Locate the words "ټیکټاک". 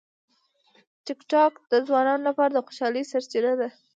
1.05-1.53